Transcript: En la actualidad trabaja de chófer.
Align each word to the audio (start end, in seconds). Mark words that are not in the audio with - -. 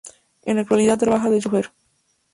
En 0.45 0.55
la 0.55 0.63
actualidad 0.63 0.97
trabaja 0.97 1.29
de 1.29 1.39
chófer. 1.39 1.71